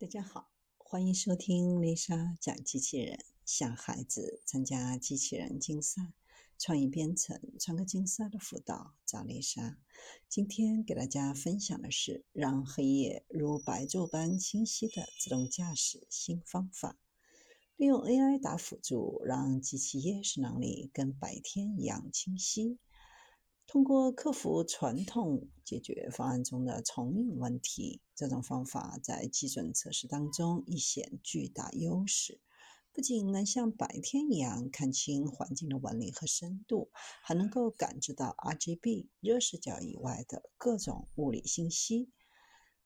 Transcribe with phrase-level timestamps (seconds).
[0.00, 0.48] 大家好，
[0.78, 6.14] 欢迎收听丽莎讲机器人，向孩子参加机器人竞赛、
[6.58, 9.76] 创意编程、创客竞赛的辅导，找丽莎。
[10.26, 16.96] 今天给大家分享的是让黑夜如白昼般清晰的自动驾驶新方法。
[17.76, 22.78] 利用 AI 打辅助，让机器夜视能力跟白天一样清晰。
[23.72, 32.40] 通过克服传统解决方案中的重影问题，这种方法在基准测试当中一显巨大优势。
[32.92, 36.90] 不仅能像白天一样看清环境的纹理和深度，
[37.22, 42.10] 还能够感知到 RGB 热视角以外的各种物理信息。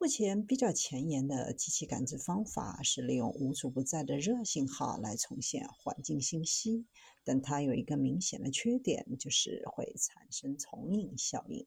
[0.00, 6.86] 目前比较前沿的机器感知方法是利用无处不在的热信号来重现环境信息，
[7.24, 11.66] 但它有一个明显的缺点，就是会产生重影效应。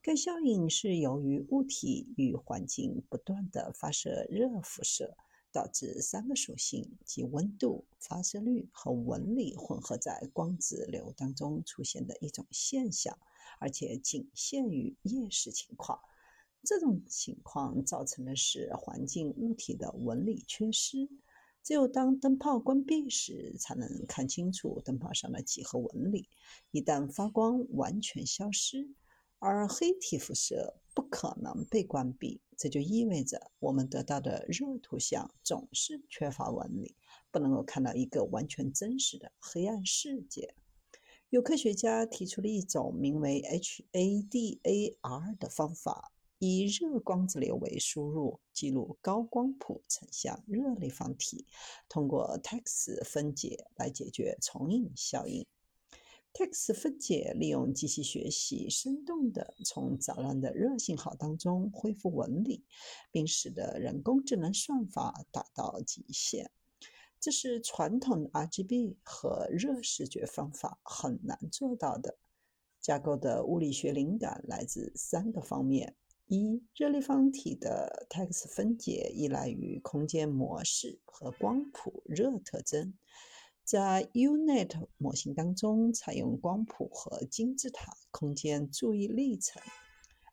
[0.00, 5.16] 该效应是由于物体与环境不断的发射热辐射，
[5.50, 13.18] 导致三个属性即温度、发射率和纹理混合在光子流当中出现的一种现象，
[13.58, 15.98] 而且仅限于夜视情况。
[16.66, 21.08] 这种情况造成的是环境物体的纹理缺失，
[21.62, 26.28] 只有当灯泡关闭时，才能看清楚灯泡上的几何纹理。
[26.72, 28.90] 一旦发光完全消失，
[29.38, 36.96] 而黑体辐射不可能被关闭，这就意味着我们得到的热图像总是缺乏纹理，
[37.30, 40.56] 不能够看到一个完全真实的黑暗世界。
[41.30, 43.40] 有科学家提出了一种名为
[43.92, 46.12] HADAR 的方法。
[46.38, 51.46] 以热光子流为输入，记录高光谱成像热立方体，
[51.88, 55.46] 通过 TEX 分解来解决重影效应。
[56.34, 62.62] TEX 分解利用机器学习，生动地从杂乱的热信号当中恢复纹理，
[63.10, 66.50] 并使得人工智能算法达到极限。
[67.18, 72.18] 这是传统 RGB 和热视觉方法很难做到的。
[72.78, 75.96] 架构的物理学灵感来自三个方面。
[76.28, 82.94] 一热立方体的 TEX 分解依赖于空间模式和光谱热特征，
[83.62, 89.62] 在 U-Net 模型当中采用光谱和金字塔空间注意历程。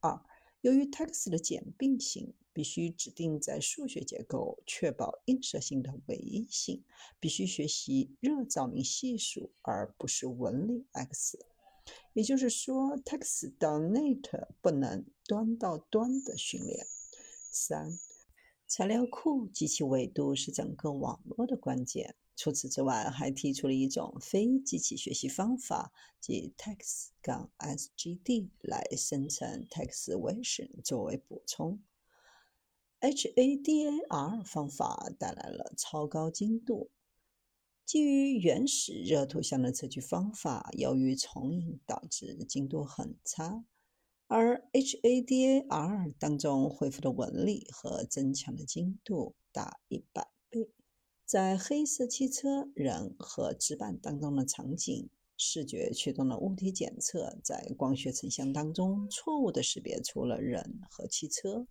[0.00, 0.22] 二，
[0.60, 6.84] 由于 TEX 的简并性，必须指定在数学结构，确保映射性的唯一性，
[7.18, 11.38] 必须学习热照明系数，而不是纹理 X。
[12.12, 16.86] 也就是说，text 到 net 不能端到端的训练。
[17.50, 17.98] 三、
[18.66, 22.16] 材料库及其维度是整个网络的关键。
[22.36, 31.82] 除此之外，还提出了一种非机器学习方法，即 text 杠 sgd 来生成 text Version 作为补充。
[33.00, 36.90] HADAR 方法带来了超高精度。
[37.88, 43.64] 基于原始热图像的测距方法，由于重影导致精度很差，
[44.26, 50.70] 而 HADAR 当中恢复的纹理和增强的精度达一百倍。
[51.24, 61.66] 在黑色汽车、人和纸板当中的场景，视觉驱动的物体检测在光学成像当中错误地识别出了人和汽车，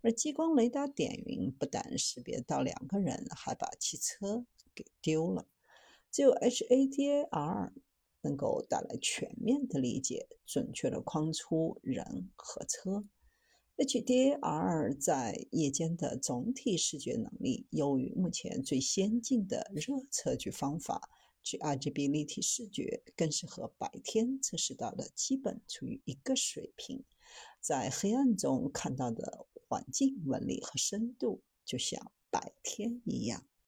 [0.00, 5.46] 而激光雷达点云不但识别到两个人，还把汽车给丢了。
[6.10, 7.72] 只有 HADAR
[8.22, 13.04] 能够带来全面的理解，准确的框出人和车。
[13.76, 21.08] HDR 在夜间的总体视觉能力优于目前最先进的热测距方法
[21.44, 27.04] ，GRGB 立体视觉更是和白天测试到的基本处于一个水平。
[27.60, 33.48] 在黑暗中看到的环境纹理和深度，就像白天一样。